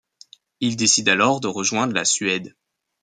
[0.61, 2.55] Il décide alors de rejoindre la Suède.